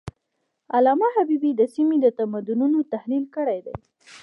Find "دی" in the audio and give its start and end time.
3.65-3.75